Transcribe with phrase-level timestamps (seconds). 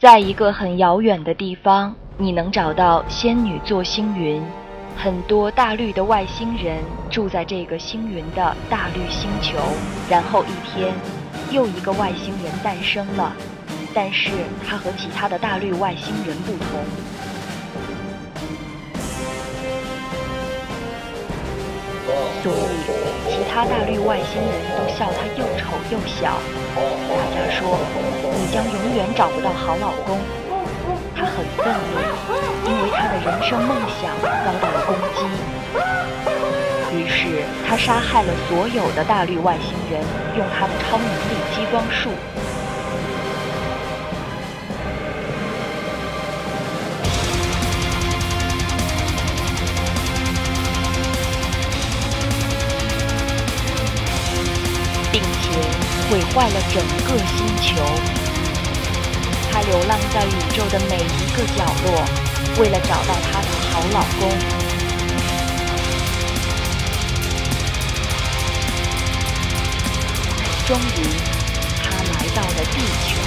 [0.00, 4.40] 在一个很遥远的地方，你能找到仙女座星云，
[4.96, 6.80] 很多大绿的外星人
[7.10, 9.58] 住在这个星云的大绿星球。
[10.08, 10.94] 然后一天，
[11.50, 13.32] 又一个外星人诞生了，
[13.92, 14.30] 但是
[14.64, 17.07] 他和其他的大绿外星人不同。
[22.42, 22.56] 所以，
[23.28, 26.38] 其他大绿外星人都笑他又丑又小。
[26.74, 27.78] 大家说，
[28.36, 30.18] 你将永远找不到好老公。
[31.14, 31.98] 他很愤怒，
[32.64, 35.26] 因为他的人生梦想遭到了攻击。
[36.96, 40.00] 于是，他杀害了所有的大绿外星人，
[40.36, 42.10] 用他的超能力激光术。
[56.10, 57.84] 毁坏了整个星球。
[59.50, 62.02] 她流浪在宇宙的每一个角落，
[62.58, 64.30] 为了找到她的好老公。
[70.66, 71.04] 终于，
[71.82, 73.18] 她来到了地球。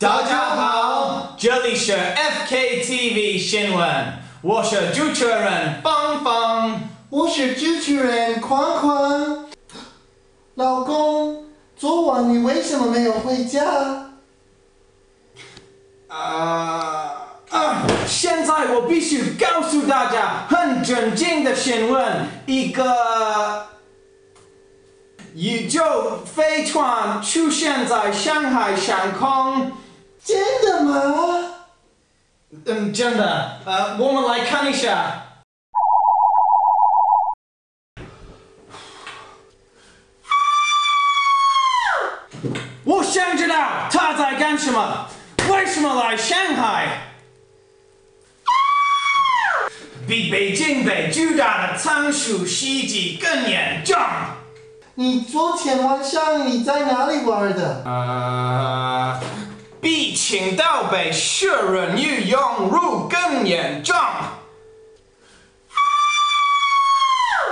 [0.00, 6.78] 大家好，这里是 FKTV 新闻，我是主持人芳芳。
[7.08, 9.46] 我是主持人宽宽。
[10.56, 13.64] 老公，昨晚你为什么没有回家？
[16.08, 17.86] 啊啊！
[18.06, 23.64] 现在我必须告诉大家很震惊的新闻：一个
[25.34, 29.72] 宇宙飞船出现在上海上空。
[30.22, 31.53] 真的吗？
[32.66, 33.60] 嗯，真的。
[33.64, 35.20] 呃，我们来看一下。
[42.84, 45.06] 我想知道他在干什么，
[45.50, 47.00] 为什么来上海？
[50.06, 53.96] 比北京被巨大的仓鼠袭击更严重。
[54.96, 57.82] 你昨天晚上你在哪里玩的？
[57.86, 59.18] 呃，
[59.84, 63.94] 比青岛被食人鱼涌入更严重。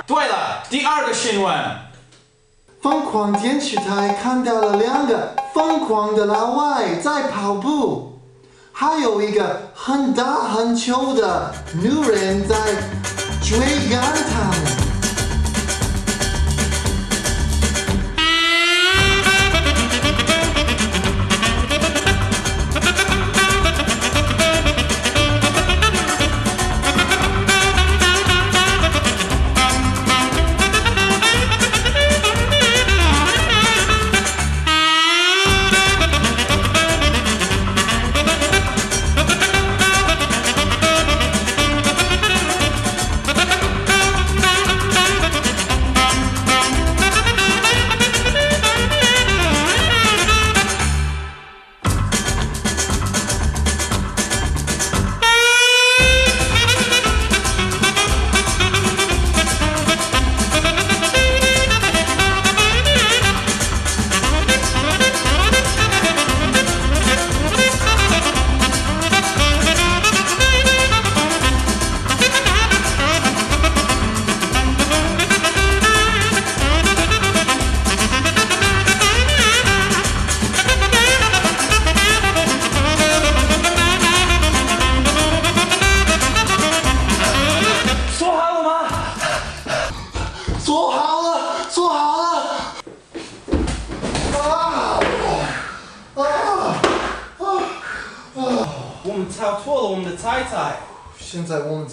[0.06, 1.54] 对了，第二个新闻。
[2.80, 8.18] 疯狂电视台看到了两个疯狂的老外在跑步，
[8.72, 12.56] 还有一个很大很丑的女人在
[13.42, 13.58] 追
[13.90, 14.00] 赶
[14.32, 14.51] 他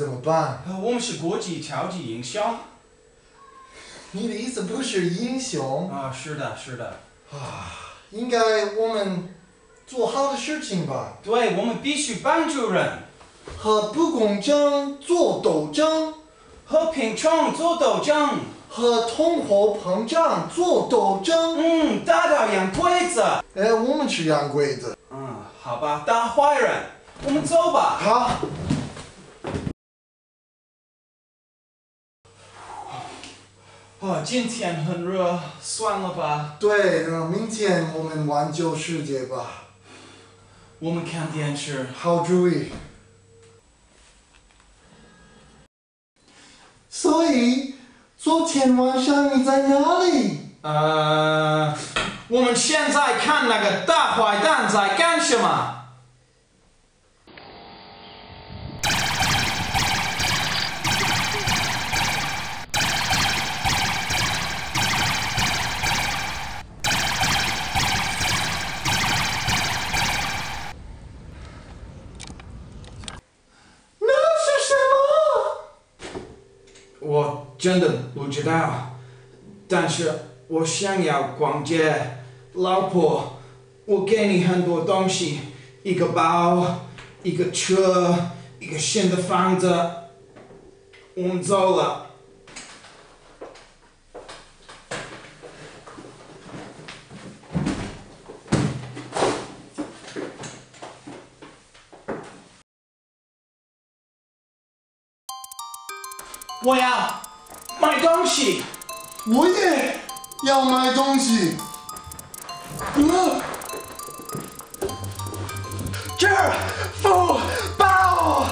[0.10, 0.64] 么办？
[0.68, 2.42] 呃我们是国际超级英雄。
[4.12, 5.92] 你的意思不是英雄？
[5.92, 7.00] 啊，是的，是的。
[7.32, 7.72] 啊
[8.12, 9.36] 应该我们
[9.86, 11.18] 做好的事情吧？
[11.24, 13.04] 对，我们必须帮助人，
[13.58, 16.14] 和不公正做斗争，
[16.66, 18.40] 和贫穷做斗争。
[18.72, 21.58] 和通货膨胀做斗争。
[21.58, 23.20] 嗯，打倒洋鬼子。
[23.56, 24.96] 哎，我们是洋鬼子。
[25.10, 26.84] 嗯，好吧，打坏人。
[27.26, 27.98] 我们走吧。
[28.00, 28.32] 好，
[34.02, 36.56] 啊，今天很热，算了吧。
[36.58, 39.66] 对，那明天我们玩救世界吧。
[40.80, 41.88] 我们看电视。
[41.94, 42.72] 好主意。
[46.90, 47.76] 所以
[48.18, 50.56] 昨天晚上你在哪里？
[50.62, 51.78] 呃，
[52.30, 55.89] 我们现在看那个大坏蛋在干什么？
[77.60, 78.96] 真的不知道，
[79.68, 80.12] 但是
[80.48, 82.16] 我想要逛街。
[82.54, 83.34] 老婆，
[83.86, 85.40] 我给你很多东西，
[85.84, 86.88] 一个包，
[87.22, 88.18] 一个车，
[88.60, 89.70] 一个新的房子。
[91.16, 92.06] 我们走了。
[106.66, 107.22] 我要
[107.80, 108.64] 买东西。
[109.28, 110.00] 我也
[110.44, 111.58] 要买东西。
[112.96, 113.42] 呃，
[116.18, 116.54] 这儿
[117.02, 117.40] 富
[117.78, 118.46] 宝，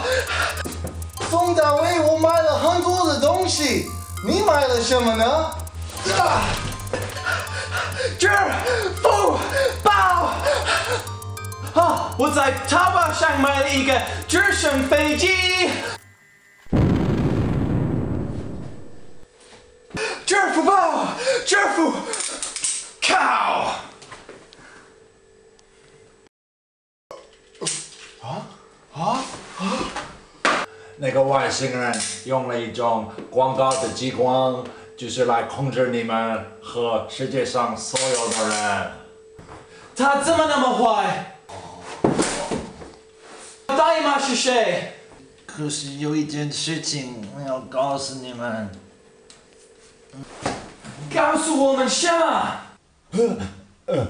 [1.30, 3.90] 冯大伟，我买了很多的东西，
[4.26, 5.26] 你买了什么呢？
[6.18, 6.44] 啊，
[8.20, 8.52] 这儿
[9.02, 9.38] 富
[9.84, 10.34] 包，
[11.82, 12.12] 啊！
[12.18, 15.70] 我在淘宝上买了一个直升飞机。
[20.26, 20.64] 这儿富
[21.48, 21.94] 包，这儿富，
[23.02, 23.76] 靠！
[30.98, 34.66] 那个外星人用了一种广告的激光，
[34.98, 38.92] 就是来控制你们和世界上所有的人。
[39.96, 41.38] 他怎么那么坏？
[43.68, 44.94] 大姨妈是谁？
[45.46, 48.70] 可是有一件事情我要告诉你们，
[51.14, 52.58] 告诉我们什么？
[53.12, 53.38] 呃
[53.86, 54.08] 呃，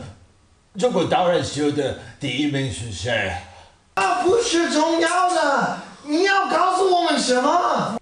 [0.77, 3.31] 中国达人秀的第一名是谁？
[3.93, 7.99] 啊，不是重要的，你要告诉我们什么？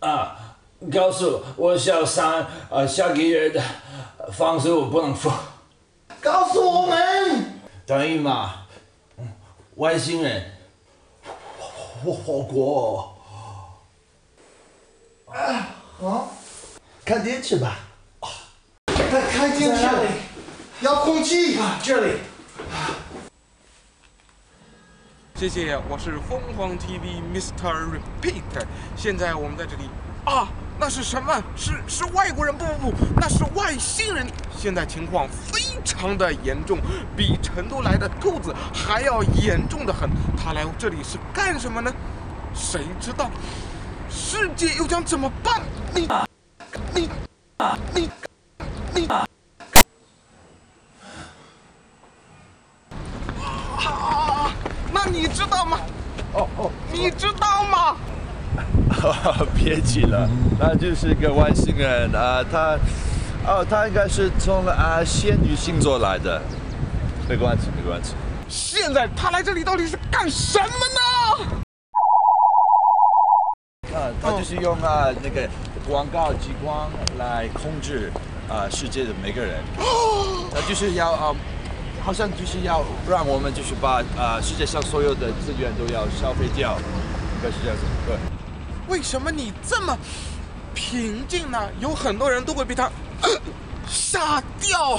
[0.00, 0.56] 啊，
[0.92, 3.62] 告诉我小三，呃，下个月的
[4.32, 5.30] 房租我不能付。
[6.20, 7.60] 告诉我们。
[7.86, 8.66] 等于嘛，
[9.76, 10.52] 外星人，
[12.04, 13.16] 火火锅，
[15.26, 15.68] 啊，
[17.04, 17.78] 看电视吧。
[19.10, 19.86] 开开电视，
[20.80, 21.58] 遥控器。
[21.58, 22.18] 啊，这里。
[25.34, 27.72] 谢谢，我是疯狂 TV Mr.
[27.90, 28.64] Repeat。
[28.96, 29.88] 现在我们在这里
[30.24, 30.46] 啊，
[30.78, 31.42] 那是什么？
[31.56, 32.56] 是是外国人？
[32.56, 34.26] 不不不，那是外星人。
[34.56, 36.78] 现在情况非常的严重，
[37.16, 40.08] 比成都来的兔子还要严重的很。
[40.36, 41.92] 他来这里是干什么呢？
[42.54, 43.30] 谁知道？
[44.08, 45.62] 世界又将怎么办？
[45.94, 46.06] 你
[46.94, 47.08] 你
[47.94, 48.10] 你
[48.94, 49.26] 你啊！
[54.92, 55.78] 那你知道吗？
[56.34, 57.96] 哦哦，你知道吗？
[59.56, 60.28] 别急了，
[60.58, 62.78] 那就是个外星人啊，他，
[63.46, 66.40] 哦，他应该是从啊仙女星座来的，
[67.28, 68.14] 没关系，没关系。
[68.48, 71.56] 现在他来这里到底是干什么呢？
[73.98, 75.48] 啊，他就是用啊那个
[75.88, 78.12] 广告激光来控制
[78.52, 79.64] 啊世界的每个人，
[80.54, 81.34] 他就是要啊，
[82.04, 88.14] 好像就是要让我们就是把啊世界上所有的资源都要消费掉，应该是这样子，对。
[88.88, 89.96] 为什么你这么
[90.74, 91.58] 平静呢？
[91.80, 92.84] 有很多人都会被他、
[93.22, 93.30] 呃
[93.88, 94.98] 杀掉。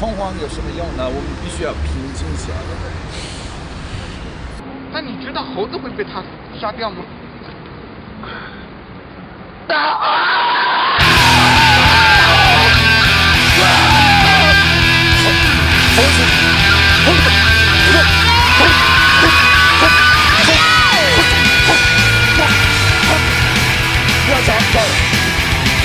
[0.00, 1.04] 恐慌有什么用呢？
[1.04, 2.56] 我们必须要平静下来。
[4.92, 6.22] 那你知道猴子会被他
[6.58, 7.04] 杀掉吗？
[9.66, 9.72] 不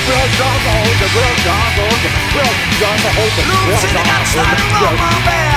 [0.10, 1.28] 要抓猴子，不要
[4.88, 5.57] 抓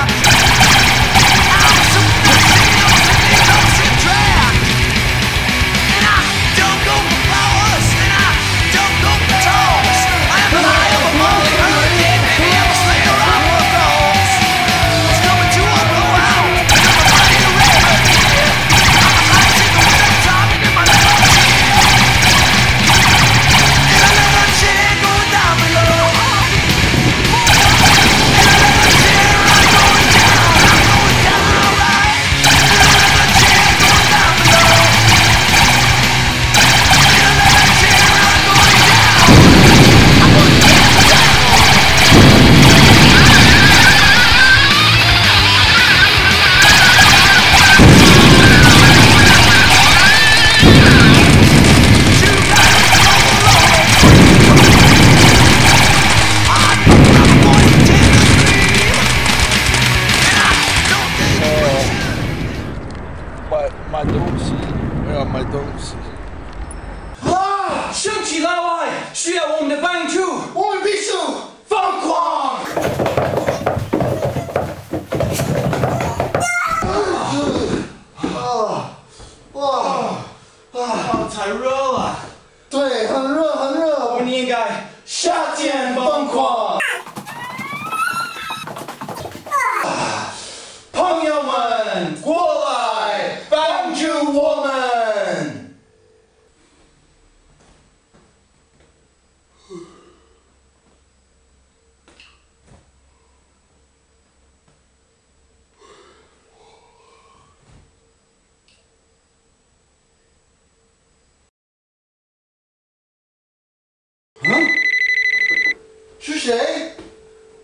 [116.41, 116.93] 谁？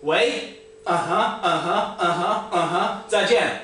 [0.02, 0.54] 喂，
[0.84, 3.62] 啊哈，啊哈，啊哈，啊哈，再见。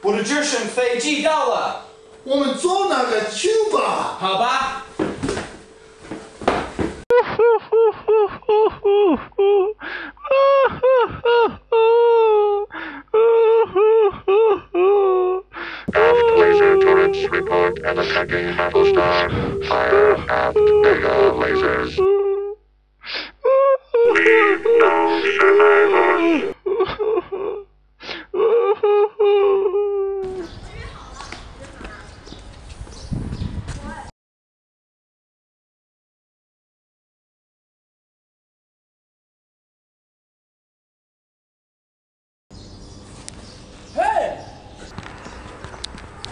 [0.00, 1.86] 我的直升飞机到了，
[2.22, 4.16] 我们坐那个去吧。
[4.20, 4.82] 好吧？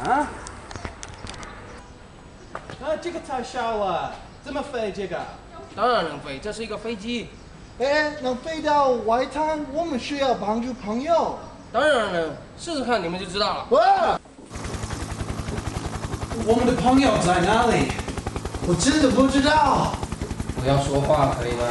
[0.04, 0.28] 啊？
[2.82, 5.16] 啊，这个太小了，怎么飞这个？
[5.76, 7.28] 当然能飞，这是一个飞机。
[7.78, 11.38] 哎，能飞到外滩，我们需要帮助朋友。
[11.72, 13.66] 当然了，试试看你们就知道了。
[13.70, 14.20] 哇！
[16.46, 17.92] 我们的朋友在哪里？
[18.66, 19.94] 我真的不知道。
[20.60, 21.64] 不要说话，可以吗？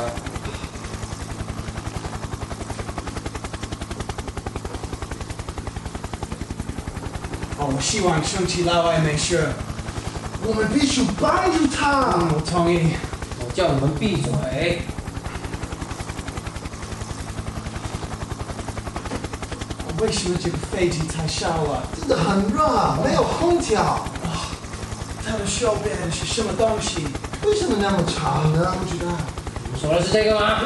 [7.59, 9.47] 哦，我希望生气老外没事。
[10.43, 12.15] 我们必须帮助他。
[12.15, 12.95] 嗯，我同意。
[13.39, 14.81] 我叫你们闭嘴。
[20.01, 21.83] 为什么这个飞机太小了？
[21.95, 24.03] 真的很热，没有空调。
[25.23, 27.07] 它的手边是什么东西？
[27.45, 28.73] 为什么那么长呢？
[28.79, 29.11] 不知道。
[29.63, 30.61] 你们说的是这个吗？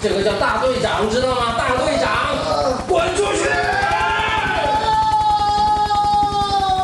[0.00, 1.56] 这个叫大队长，知道吗？
[1.58, 2.08] 大队长，
[2.88, 3.50] 滚出去！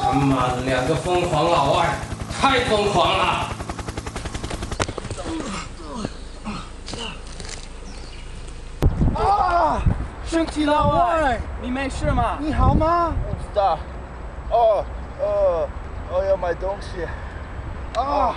[0.03, 1.97] 他妈的，两个疯狂老外，
[2.39, 3.52] 太疯狂了！
[10.33, 10.35] 啊！
[10.35, 12.39] 生气老外，你没事吗？
[12.41, 13.13] 你好吗？
[13.29, 13.79] 不知道。
[14.51, 14.83] 哦，
[15.21, 15.69] 哦，
[16.11, 17.07] 我要买东西。
[18.01, 18.35] 啊，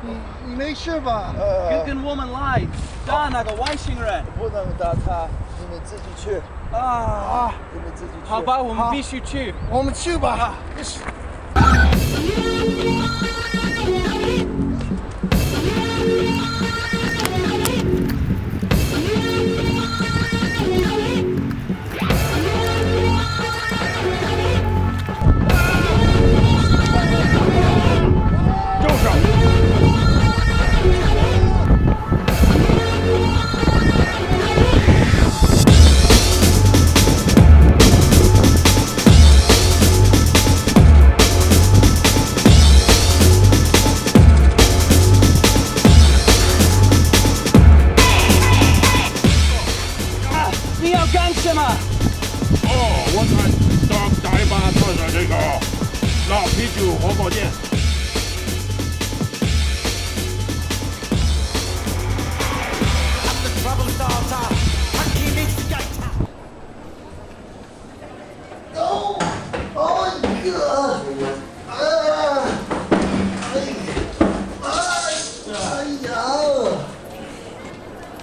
[0.00, 1.34] 你你没事吧？
[1.38, 2.62] 呃，跟跟我们来
[3.06, 5.28] 打那个外星人不能打他，
[5.60, 6.40] 你们自己去，
[6.74, 7.52] 啊！
[7.74, 8.30] 你们自己去。
[8.30, 9.54] 好吧，我们必须去。
[9.70, 10.54] 我们去吧。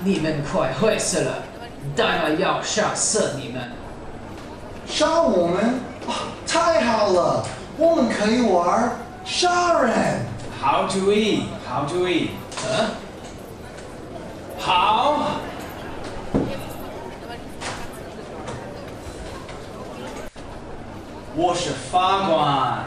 [0.04, 1.44] 你们快会死了！
[1.96, 3.72] 当然要杀死你们！
[4.88, 5.80] 杀我们？
[6.08, 7.46] 啊太好了，
[7.78, 8.92] 我们可以玩
[9.24, 10.26] 杀人。
[10.60, 12.32] 好主意，好主意。
[12.68, 12.90] 呃，
[14.60, 15.40] 好。
[21.34, 22.86] 我是法官，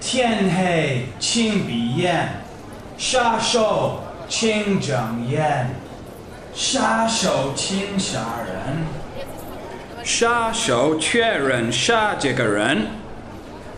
[0.00, 2.28] 天黑请闭眼，
[2.96, 5.74] 杀手请睁眼，
[6.54, 8.86] 杀手请杀人，
[10.04, 12.86] 杀手确认杀这个人，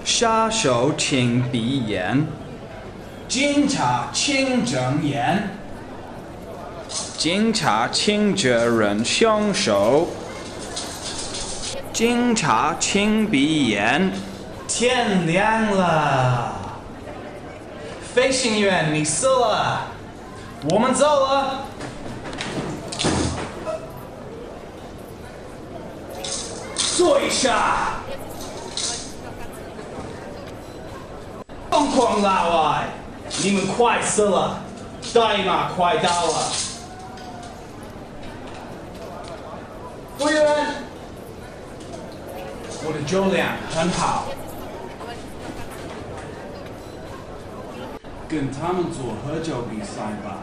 [0.04, 2.26] 杀手请闭眼，
[3.26, 5.48] 警察请睁眼，
[7.16, 10.08] 警察请确认凶手，
[11.94, 14.12] 警察请闭眼。
[14.68, 16.52] 天亮了，
[18.14, 19.80] 飞行员你死了，
[20.70, 21.65] 我们走了。
[26.96, 28.00] 坐一下。
[31.70, 32.88] 疯狂老外，
[33.42, 34.60] 你们快死了，
[35.12, 36.52] 代码快到了。
[40.16, 40.74] 服务员，
[42.82, 44.24] 我的酒量很好。
[48.26, 50.38] 跟他们做喝酒比赛吧。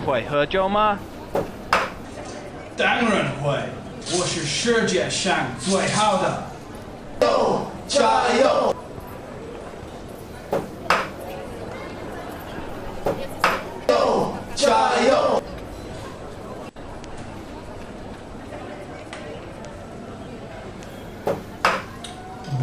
[0.00, 0.98] 会喝酒吗？
[2.76, 3.58] 当然会，
[4.12, 6.44] 我是世界上最好的。
[7.88, 8.74] 加油！
[14.54, 14.68] 加
[15.08, 15.42] 油！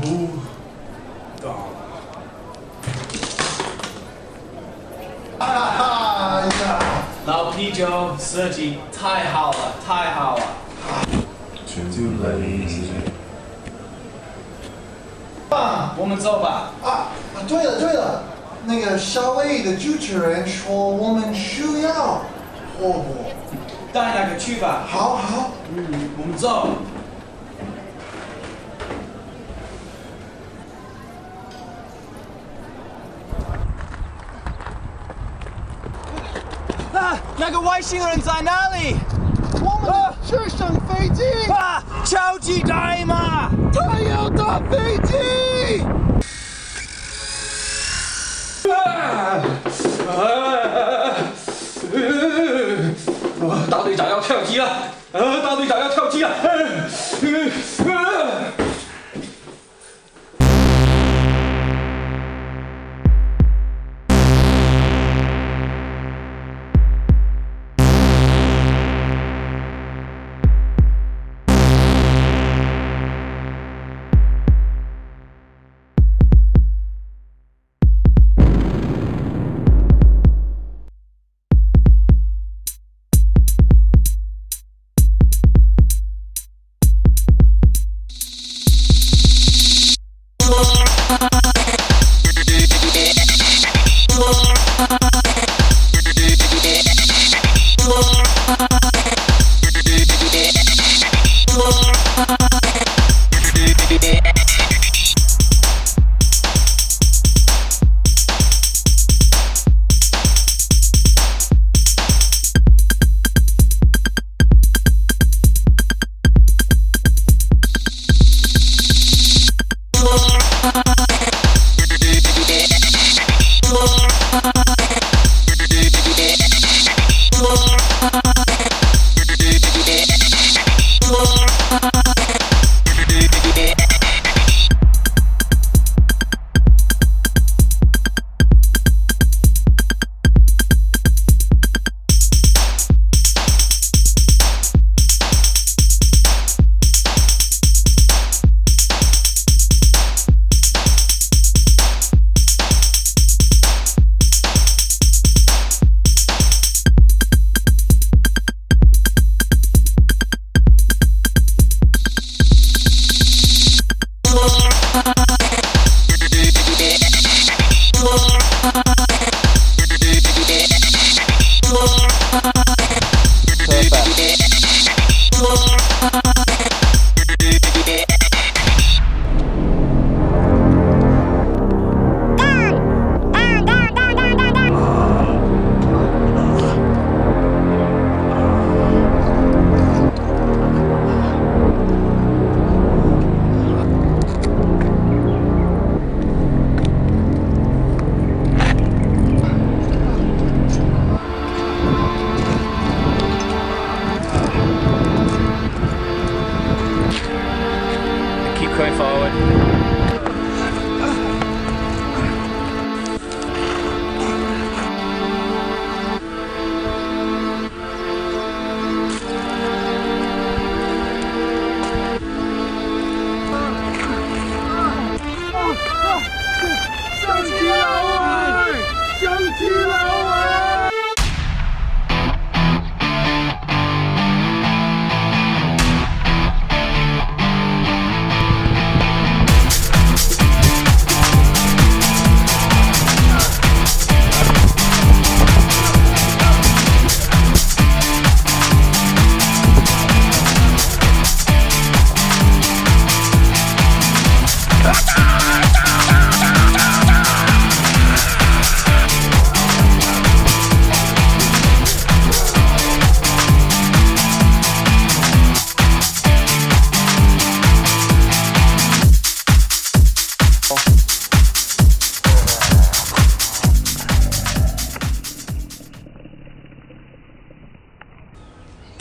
[0.01, 0.05] 不
[1.41, 1.55] 懂。
[5.39, 5.45] 哎
[6.61, 6.79] 呀，
[7.25, 10.43] 老啤酒设计太好了，太好了。
[15.49, 16.71] 啊，我们走吧。
[16.83, 17.41] 啊啊！
[17.47, 18.21] 对了对了，
[18.65, 22.21] 那个夏威夷的主持人说我们需要
[22.79, 23.03] 火锅。
[23.91, 24.83] 带那个去吧。
[24.87, 26.69] 好好，嗯，我们走。
[36.93, 38.95] 啊，那个外星人在哪里？
[39.61, 43.49] 我们的直升飞机，啊，超级大吗？
[43.73, 45.83] 它要打飞机。
[48.71, 49.43] 啊！
[53.69, 54.65] 大队长要跳机了！
[55.11, 56.29] 啊，大队长要跳机了！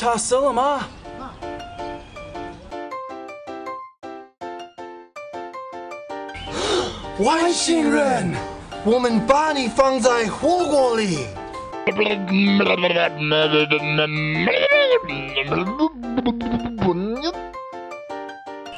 [0.05, 0.87] 他死了吗？
[7.21, 8.35] 外星人，
[8.85, 11.21] 我们把你放在火锅里。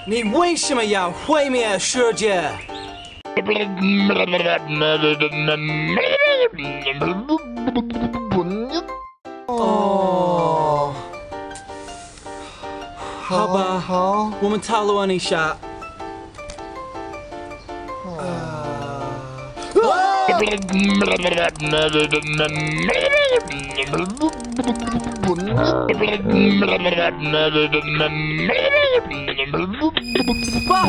[0.07, 2.49] 你为什么要毁灭世界？
[14.57, 15.57] 好，我们讨论一下。
[30.69, 30.85] 把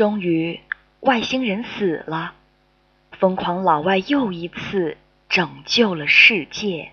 [0.00, 0.60] 终于，
[1.00, 2.32] 外星人死了，
[3.18, 4.96] 疯狂老外又一次
[5.28, 6.92] 拯救了世界。